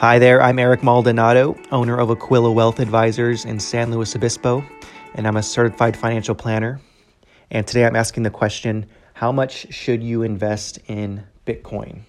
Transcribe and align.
Hi 0.00 0.18
there, 0.18 0.42
I'm 0.42 0.58
Eric 0.58 0.82
Maldonado, 0.82 1.58
owner 1.70 1.98
of 1.98 2.10
Aquila 2.10 2.50
Wealth 2.50 2.80
Advisors 2.80 3.44
in 3.44 3.60
San 3.60 3.90
Luis 3.90 4.16
Obispo, 4.16 4.64
and 5.12 5.28
I'm 5.28 5.36
a 5.36 5.42
certified 5.42 5.94
financial 5.94 6.34
planner. 6.34 6.80
And 7.50 7.66
today 7.66 7.84
I'm 7.84 7.94
asking 7.94 8.22
the 8.22 8.30
question 8.30 8.86
how 9.12 9.30
much 9.30 9.74
should 9.74 10.02
you 10.02 10.22
invest 10.22 10.78
in 10.86 11.24
Bitcoin? 11.46 12.00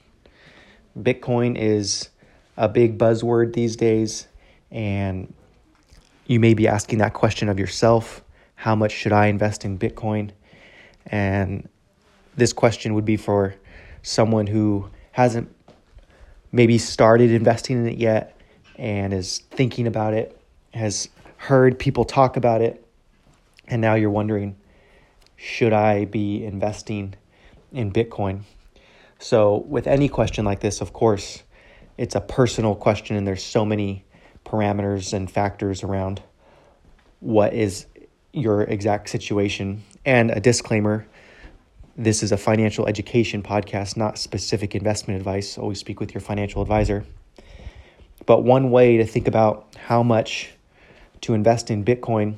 Bitcoin 0.98 1.58
is 1.58 2.08
a 2.56 2.70
big 2.70 2.98
buzzword 2.98 3.52
these 3.52 3.76
days, 3.76 4.30
and 4.72 5.34
you 6.28 6.40
may 6.40 6.54
be 6.54 6.70
asking 6.70 7.00
that 7.00 7.14
question 7.14 7.50
of 7.50 7.60
yourself 7.60 8.24
how 8.56 8.74
much 8.74 8.94
should 8.94 9.12
I 9.12 9.26
invest 9.26 9.66
in 9.66 9.78
Bitcoin? 9.78 10.32
And 11.08 11.68
this 12.38 12.54
question 12.54 12.94
would 12.94 13.04
be 13.04 13.18
for 13.18 13.56
someone 14.02 14.48
who 14.48 14.90
hasn't 15.12 15.54
maybe 16.52 16.78
started 16.78 17.32
investing 17.32 17.78
in 17.78 17.88
it 17.88 17.98
yet 17.98 18.38
and 18.78 19.14
is 19.14 19.40
thinking 19.52 19.88
about 19.88 20.14
it, 20.14 20.40
has 20.74 21.10
heard 21.38 21.78
people 21.80 22.06
talk 22.06 22.38
about 22.38 22.62
it, 22.62 22.86
and 23.68 23.82
now 23.82 23.96
you're 23.96 24.10
wondering, 24.10 24.56
should 25.38 25.74
I 25.74 26.06
be 26.06 26.44
investing 26.44 27.16
in 27.72 27.92
Bitcoin? 27.92 28.42
So, 29.20 29.58
with 29.68 29.88
any 29.88 30.10
question 30.10 30.46
like 30.46 30.60
this, 30.60 30.82
of 30.82 30.94
course, 30.94 31.44
it's 31.98 32.16
a 32.16 32.22
personal 32.22 32.76
question, 32.76 33.16
and 33.16 33.28
there's 33.28 33.44
so 33.44 33.66
many 33.66 34.04
parameters 34.46 35.14
and 35.14 35.30
factors 35.30 35.84
around 35.84 36.22
what 37.20 37.54
is 37.54 37.86
your 38.34 38.64
exact 38.64 39.10
situation. 39.10 39.84
And 40.06 40.32
a 40.32 40.40
disclaimer 40.40 41.08
this 42.02 42.24
is 42.24 42.32
a 42.32 42.38
financial 42.38 42.88
education 42.88 43.44
podcast, 43.44 43.96
not 43.96 44.18
specific 44.18 44.74
investment 44.74 45.20
advice. 45.20 45.56
Always 45.56 45.80
speak 45.80 46.00
with 46.00 46.16
your 46.16 46.22
financial 46.22 46.64
advisor. 46.64 47.06
But 48.26 48.44
one 48.44 48.72
way 48.72 48.98
to 48.98 49.06
think 49.06 49.28
about 49.28 49.68
how 49.78 50.02
much 50.02 50.52
to 51.22 51.36
invest 51.36 51.70
in 51.70 51.86
Bitcoin, 51.86 52.38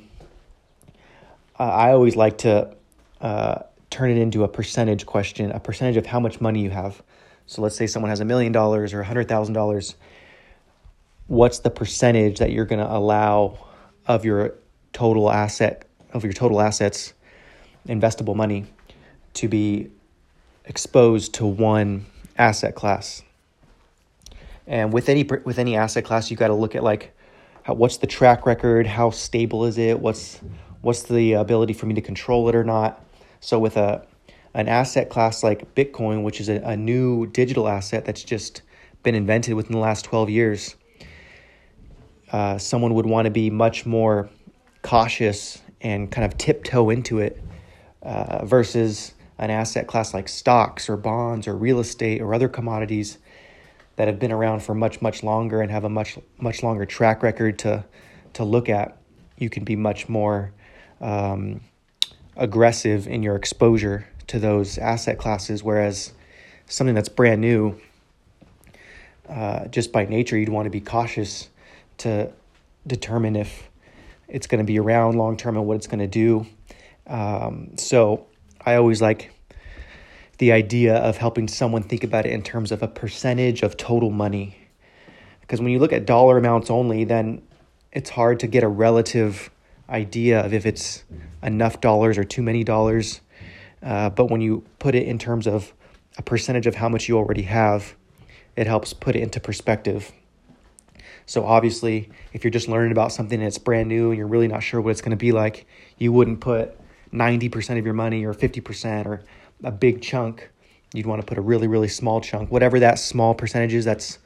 uh, 1.58 1.64
I 1.64 1.94
always 1.94 2.18
like 2.18 2.40
to 2.40 2.76
uh, 3.22 3.60
turn 3.90 4.12
it 4.12 4.18
into 4.18 4.44
a 4.44 4.50
percentage 4.50 5.06
question, 5.06 5.50
a 5.52 5.62
percentage 5.62 5.96
of 5.96 6.06
how 6.06 6.20
much 6.20 6.42
money 6.42 6.62
you 6.62 6.70
have. 6.70 7.02
So 7.46 7.62
let's 7.62 7.78
say 7.78 7.88
someone 7.88 8.10
has 8.10 8.20
a 8.20 8.26
million 8.26 8.52
dollars 8.52 8.94
or 8.94 9.00
a 9.00 9.06
hundred 9.06 9.30
thousand 9.30 9.54
dollars. 9.54 9.96
What's 11.28 11.60
the 11.60 11.70
percentage 11.70 12.40
that 12.40 12.52
you're 12.52 12.66
going 12.66 12.80
to 12.80 12.92
allow 12.92 13.66
of 14.08 14.26
your 14.26 14.56
total 14.92 15.32
asset 15.32 15.88
of 16.12 16.26
your 16.26 16.34
total 16.34 16.60
assets, 16.60 17.14
investable 17.88 18.36
money? 18.36 18.66
To 19.36 19.48
be 19.48 19.90
exposed 20.66 21.34
to 21.36 21.46
one 21.46 22.06
asset 22.38 22.76
class. 22.76 23.22
And 24.66 24.94
with 24.94 25.10
any 25.10 25.24
with 25.24 25.60
any 25.60 25.76
asset 25.76 26.06
class, 26.06 26.32
you 26.32 26.38
got 26.38 26.48
to 26.48 26.54
look 26.54 26.76
at 26.76 26.84
like 26.84 27.14
how, 27.64 27.74
what's 27.74 27.98
the 27.98 28.08
track 28.08 28.46
record, 28.46 28.88
how 28.88 29.10
stable 29.10 29.66
is 29.66 29.78
it, 29.78 30.00
what's 30.00 30.40
what's 30.82 31.04
the 31.04 31.34
ability 31.34 31.74
for 31.74 31.86
me 31.86 31.96
to 31.96 32.02
control 32.02 32.48
it 32.50 32.56
or 32.56 32.64
not. 32.64 33.04
So 33.40 33.60
with 33.60 33.78
a 33.78 34.06
an 34.54 34.68
asset 34.68 35.10
class 35.10 35.44
like 35.44 35.74
Bitcoin, 35.76 36.24
which 36.24 36.40
is 36.40 36.48
a, 36.48 36.58
a 36.58 36.78
new 36.78 37.26
digital 37.28 37.68
asset 37.68 38.06
that's 38.06 38.24
just 38.24 38.62
been 39.02 39.16
invented 39.16 39.56
within 39.56 39.74
the 39.74 39.80
last 39.80 40.06
12 40.06 40.30
years, 40.30 40.76
uh, 42.32 42.58
someone 42.58 42.94
would 42.94 43.06
want 43.06 43.26
to 43.26 43.32
be 43.32 43.50
much 43.50 43.86
more 43.86 44.30
cautious 44.82 45.62
and 45.82 46.12
kind 46.12 46.24
of 46.24 46.38
tiptoe 46.38 46.90
into 46.90 47.20
it 47.20 47.42
uh, 48.04 48.46
versus 48.46 49.14
an 49.38 49.50
asset 49.50 49.88
class 49.88 50.14
like 50.14 50.30
stocks 50.30 50.90
or 50.90 50.98
bonds 50.98 51.48
or 51.48 51.56
real 51.56 51.80
estate 51.80 52.22
or 52.22 52.34
other 52.34 52.48
commodities 52.48 53.18
that 53.96 54.08
have 54.08 54.20
been 54.20 54.32
around 54.32 54.62
for 54.62 54.74
much 54.74 55.02
much 55.02 55.24
longer 55.24 55.62
and 55.62 55.72
have 55.72 55.84
a 55.84 55.90
much 55.90 56.18
much 56.40 56.64
longer 56.64 56.86
track 56.86 57.24
record 57.24 57.60
to 57.60 57.84
to 58.34 58.44
look 58.44 58.70
at 58.70 58.98
you 59.38 59.50
can 59.50 59.64
be 59.64 59.76
much 59.76 60.08
more 60.10 60.52
um, 61.02 61.62
aggressive 62.36 63.08
in 63.08 63.24
your 63.24 63.36
exposure 63.36 64.08
to 64.28 64.40
those 64.40 64.78
asset 64.78 65.18
classes. 65.18 65.64
Whereas 65.64 66.14
something 66.68 66.96
that's 66.96 67.10
brand 67.10 67.42
new 67.42 67.80
uh, 69.28 69.68
just 69.68 69.92
by 69.92 70.06
nature 70.06 70.38
you'd 70.38 70.50
want 70.50 70.66
to 70.66 70.70
be 70.70 70.82
cautious 70.82 71.50
to 71.98 72.32
determine 72.86 73.36
if 73.36 73.70
it's 74.28 74.48
going 74.48 74.60
to 74.60 74.66
be 74.66 74.80
around 74.80 75.18
long 75.18 75.38
term 75.38 75.56
and 75.56 75.66
what 75.66 75.76
it's 75.76 75.88
going 75.88 76.00
to 76.00 76.08
do. 76.08 76.46
Um, 77.08 77.78
so 77.78 78.26
I 78.66 78.76
always 78.76 79.02
like 79.02 79.32
the 80.38 80.52
idea 80.52 80.96
of 80.96 81.18
helping 81.18 81.48
someone 81.48 81.84
think 81.84 82.04
about 82.04 82.26
it 82.26 82.32
in 82.32 82.42
terms 82.42 82.72
of 82.72 82.82
a 82.82 82.88
percentage 82.88 83.62
of 83.62 83.78
total 83.78 84.10
money. 84.10 84.58
Because 85.42 85.62
when 85.62 85.72
you 85.72 85.80
look 85.80 85.94
at 85.94 86.06
dollar 86.06 86.38
amounts 86.38 86.70
only, 86.70 87.04
then 87.04 87.42
it's 87.92 88.10
hard 88.10 88.40
to 88.40 88.48
get 88.48 88.64
a 88.64 88.68
relative 88.68 89.52
idea 89.90 90.44
of 90.44 90.54
if 90.54 90.66
it's 90.66 91.04
enough 91.44 91.82
dollars 91.82 92.18
or 92.18 92.24
too 92.24 92.42
many 92.42 92.64
dollars. 92.64 93.22
Uh, 93.82 94.10
but 94.10 94.32
when 94.32 94.42
you 94.42 94.64
put 94.80 94.96
it 94.96 95.08
in 95.08 95.20
terms 95.20 95.46
of 95.46 95.74
a 96.18 96.22
percentage 96.22 96.68
of 96.68 96.76
how 96.76 96.88
much 96.88 97.10
you 97.10 97.18
already 97.18 97.44
have, 97.44 97.96
it 98.56 98.66
helps 98.66 98.94
put 98.94 99.16
it 99.16 99.22
into 99.22 99.40
perspective. 99.40 100.12
So 101.26 101.46
obviously, 101.46 102.10
if 102.34 102.44
you're 102.44 102.52
just 102.52 102.68
learning 102.68 102.92
about 102.92 103.12
something 103.12 103.40
and 103.40 103.48
it's 103.48 103.58
brand 103.58 103.90
new 103.90 104.10
and 104.10 104.18
you're 104.18 104.28
really 104.28 104.48
not 104.48 104.64
sure 104.64 104.82
what 104.82 104.92
it's 104.92 105.02
going 105.02 105.12
to 105.12 105.18
be 105.18 105.32
like, 105.32 105.66
you 105.98 106.12
wouldn't 106.12 106.40
put 106.40 106.78
90% 107.14 107.78
of 107.78 107.86
your 107.86 107.94
money 107.94 108.26
or 108.26 108.34
50% 108.34 109.06
or 109.06 109.22
a 109.64 109.72
big 109.72 110.02
chunk. 110.02 110.50
You'd 110.94 111.06
want 111.06 111.22
to 111.22 111.26
put 111.26 111.38
a 111.38 111.42
really, 111.42 111.68
really 111.68 111.88
small 111.88 112.22
chunk. 112.22 112.52
Whatever 112.52 112.80
that 112.80 113.00
small 113.00 113.34
percentage 113.34 113.74
is, 113.74 113.86
that's 113.86 114.20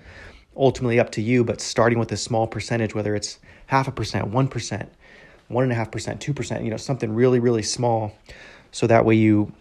ultimately 0.55 0.99
up 0.99 1.11
to 1.11 1.21
you. 1.21 1.43
But 1.43 1.61
starting 1.61 1.99
with 1.99 2.11
a 2.11 2.17
small 2.17 2.47
percentage, 2.47 2.95
whether 2.95 3.15
it's 3.15 3.39
half 3.67 3.87
a 3.87 3.91
percent, 3.91 4.31
1%, 4.31 4.49
1.5%, 5.51 6.19
2%, 6.19 6.63
you 6.63 6.69
know, 6.69 6.77
something 6.77 7.13
really, 7.13 7.39
really 7.39 7.63
small. 7.63 8.13
So 8.71 8.87
that 8.87 9.05
way 9.05 9.15
you 9.15 9.53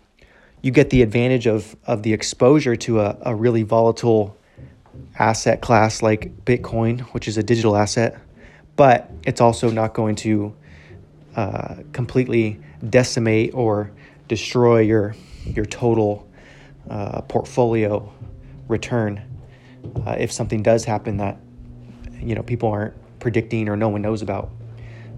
you 0.62 0.72
get 0.72 0.90
the 0.90 1.02
advantage 1.02 1.46
of 1.46 1.76
of 1.86 2.02
the 2.02 2.12
exposure 2.12 2.74
to 2.74 3.00
a, 3.00 3.16
a 3.22 3.34
really 3.34 3.62
volatile 3.62 4.36
asset 5.18 5.60
class 5.60 6.02
like 6.02 6.44
Bitcoin, 6.44 7.00
which 7.12 7.28
is 7.28 7.36
a 7.36 7.42
digital 7.42 7.76
asset, 7.76 8.18
but 8.74 9.10
it's 9.24 9.40
also 9.40 9.70
not 9.70 9.94
going 9.94 10.16
to 10.16 10.54
uh, 11.36 11.76
completely 11.92 12.60
decimate 12.88 13.54
or 13.54 13.92
destroy 14.28 14.80
your 14.80 15.14
your 15.44 15.64
total 15.64 16.28
uh, 16.90 17.20
portfolio 17.22 18.12
return. 18.68 19.22
Uh, 20.04 20.16
if 20.18 20.32
something 20.32 20.62
does 20.62 20.84
happen 20.84 21.18
that 21.18 21.38
you 22.20 22.34
know 22.34 22.42
people 22.42 22.68
aren't 22.68 22.94
predicting 23.20 23.68
or 23.68 23.76
no 23.76 23.88
one 23.88 24.02
knows 24.02 24.22
about 24.22 24.50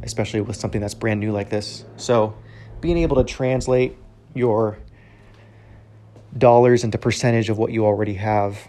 especially 0.03 0.41
with 0.41 0.57
something 0.57 0.81
that's 0.81 0.95
brand 0.95 1.21
new 1.21 1.33
like 1.33 1.51
this. 1.51 1.85
So 1.97 2.37
being 2.81 2.99
able 2.99 3.17
to 3.17 3.25
translate 3.25 3.97
your 4.35 4.79
dollars 6.37 6.85
into 6.85 6.99
percentage 6.99 7.51
of 7.51 7.59
what 7.59 7.73
you 7.73 7.85
already 7.85 8.15
have 8.15 8.69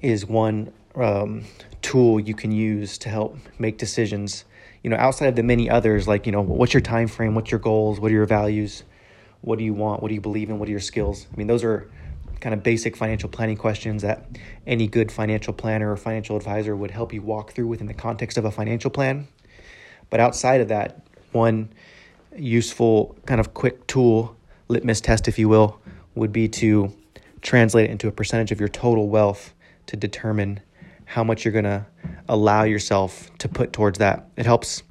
is 0.00 0.24
one 0.24 0.72
um, 0.94 1.44
tool 1.82 2.18
you 2.18 2.34
can 2.34 2.52
use 2.52 2.98
to 2.98 3.08
help 3.08 3.36
make 3.58 3.78
decisions 3.78 4.44
you 4.82 4.90
know, 4.90 4.96
outside 4.96 5.26
of 5.26 5.36
the 5.36 5.42
many 5.42 5.68
others, 5.68 6.06
like, 6.06 6.26
you 6.26 6.32
know, 6.32 6.40
what's 6.40 6.72
your 6.72 6.80
time 6.80 7.08
frame? 7.08 7.34
What's 7.34 7.50
your 7.50 7.60
goals? 7.60 8.00
What 8.00 8.10
are 8.10 8.14
your 8.14 8.26
values? 8.26 8.84
What 9.40 9.58
do 9.58 9.64
you 9.64 9.74
want? 9.74 10.02
What 10.02 10.08
do 10.08 10.14
you 10.14 10.20
believe 10.20 10.50
in? 10.50 10.58
What 10.58 10.68
are 10.68 10.72
your 10.72 10.80
skills? 10.80 11.26
I 11.32 11.36
mean, 11.36 11.46
those 11.46 11.64
are 11.64 11.88
kind 12.40 12.54
of 12.54 12.62
basic 12.62 12.96
financial 12.96 13.28
planning 13.28 13.56
questions 13.56 14.02
that 14.02 14.24
any 14.66 14.86
good 14.86 15.10
financial 15.10 15.52
planner 15.52 15.90
or 15.90 15.96
financial 15.96 16.36
advisor 16.36 16.76
would 16.76 16.90
help 16.90 17.12
you 17.12 17.22
walk 17.22 17.52
through 17.52 17.66
within 17.66 17.86
the 17.86 17.94
context 17.94 18.38
of 18.38 18.44
a 18.44 18.50
financial 18.50 18.90
plan. 18.90 19.26
But 20.10 20.20
outside 20.20 20.60
of 20.60 20.68
that, 20.68 21.02
one 21.32 21.72
useful 22.36 23.16
kind 23.26 23.40
of 23.40 23.54
quick 23.54 23.86
tool, 23.86 24.36
litmus 24.68 25.00
test, 25.00 25.28
if 25.28 25.38
you 25.38 25.48
will, 25.48 25.80
would 26.14 26.32
be 26.32 26.48
to 26.48 26.92
translate 27.42 27.88
it 27.88 27.90
into 27.90 28.08
a 28.08 28.12
percentage 28.12 28.52
of 28.52 28.60
your 28.60 28.68
total 28.68 29.08
wealth 29.08 29.54
to 29.86 29.96
determine 29.96 30.60
how 31.04 31.24
much 31.24 31.44
you're 31.44 31.52
going 31.52 31.64
to 31.64 31.86
allow 32.28 32.62
yourself 32.64 33.30
to 33.38 33.48
put 33.48 33.72
towards 33.72 33.98
that. 33.98 34.28
It 34.36 34.46
helps 34.46 34.82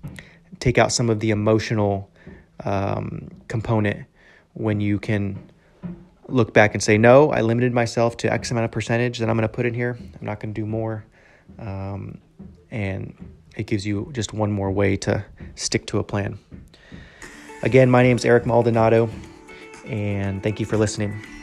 take 0.60 0.78
out 0.78 0.92
some 0.92 1.10
of 1.10 1.20
the 1.20 1.32
emotional 1.32 2.10
um, 2.64 3.30
component 3.48 4.06
when 4.54 4.82
you 4.82 5.00
can 5.00 5.52
look 6.28 6.54
back 6.54 6.74
and 6.74 6.84
say, 6.84 6.98
no, 6.98 7.32
I 7.32 7.42
limited 7.42 7.74
myself 7.74 8.18
to 8.18 8.32
X 8.32 8.52
amount 8.52 8.66
of 8.66 8.72
percentage 8.72 9.20
that 9.20 9.30
I'm 9.30 9.38
going 9.38 9.48
to 9.48 9.54
put 9.54 9.66
in 9.66 9.74
here. 9.74 9.98
I'm 10.00 10.26
not 10.26 10.40
going 10.40 10.54
to 10.54 10.62
do 10.62 10.66
more. 10.66 11.06
Um, 11.60 12.20
and 12.72 13.14
it 13.56 13.68
gives 13.68 13.86
you 13.86 14.12
just 14.14 14.34
one 14.34 14.52
more 14.52 14.72
way 14.72 14.98
to 14.98 15.24
stick 15.56 15.86
to 15.88 16.00
a 16.00 16.04
plan. 16.04 16.40
Again, 17.64 17.90
my 17.90 18.04
name 18.04 18.18
is 18.18 18.26
Eric 18.26 18.46
Maldonado, 18.46 19.10
and 19.86 20.44
thank 20.44 20.60
you 20.60 20.66
for 20.66 20.78
listening. 20.78 21.37